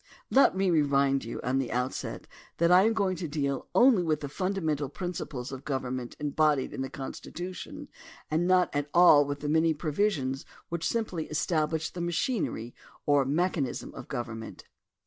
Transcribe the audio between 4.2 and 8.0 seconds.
the fundamental principles of govern ment embodied in the Constitution